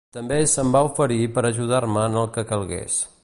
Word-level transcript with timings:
També 0.15 0.37
se'm 0.53 0.71
va 0.75 0.81
oferir 0.87 1.19
per 1.37 1.45
ajudar-me 1.51 2.09
en 2.11 2.19
el 2.25 2.35
que 2.39 2.47
calgués. 2.53 2.99